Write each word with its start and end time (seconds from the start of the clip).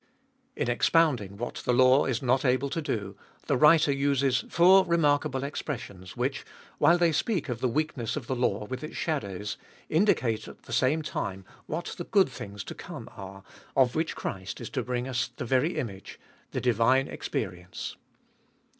In 0.55 0.67
expounding 0.67 1.37
what 1.37 1.57
the 1.57 1.73
law 1.73 2.05
is 2.05 2.23
not 2.23 2.43
able 2.43 2.71
to 2.71 2.81
do, 2.81 3.15
the 3.45 3.55
writer 3.55 3.91
uses 3.91 4.43
four 4.49 4.83
remarkable 4.83 5.43
expressions 5.43 6.17
which, 6.17 6.43
while 6.79 6.97
they 6.97 7.11
speak 7.11 7.49
of 7.49 7.59
the 7.61 7.67
weakness 7.67 8.15
of 8.15 8.25
the 8.25 8.35
law 8.35 8.65
with 8.65 8.83
its 8.83 8.95
shadows, 8.97 9.57
indicate 9.89 10.47
at 10.47 10.63
the 10.63 10.73
same 10.73 11.03
time 11.03 11.45
Dolfest 11.69 11.99
of 11.99 12.11
BIl 12.11 12.23
329 12.23 12.53
what 12.55 12.63
the 12.63 12.63
good 12.63 12.63
things 12.63 12.63
to 12.63 12.73
come 12.73 13.09
are, 13.15 13.43
of 13.75 13.93
which 13.93 14.15
Christ 14.15 14.59
is 14.59 14.71
to 14.71 14.81
bring 14.81 15.07
us 15.07 15.29
the 15.35 15.45
very 15.45 15.77
image, 15.77 16.19
the 16.49 16.61
divine 16.61 17.07
experience. 17.07 17.95